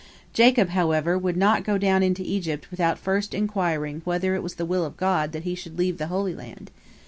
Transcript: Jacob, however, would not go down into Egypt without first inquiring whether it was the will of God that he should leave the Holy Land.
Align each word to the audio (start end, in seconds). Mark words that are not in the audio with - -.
Jacob, 0.33 0.69
however, 0.69 1.15
would 1.15 1.37
not 1.37 1.63
go 1.63 1.77
down 1.77 2.01
into 2.01 2.23
Egypt 2.23 2.71
without 2.71 2.97
first 2.97 3.35
inquiring 3.35 4.01
whether 4.03 4.33
it 4.33 4.41
was 4.41 4.55
the 4.55 4.65
will 4.65 4.83
of 4.83 4.97
God 4.97 5.31
that 5.31 5.43
he 5.43 5.53
should 5.53 5.77
leave 5.77 5.99
the 5.99 6.07
Holy 6.07 6.33
Land. 6.33 6.71